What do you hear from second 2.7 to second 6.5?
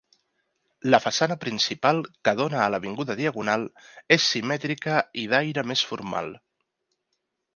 l'avinguda Diagonal és simètrica i d'aire més formal.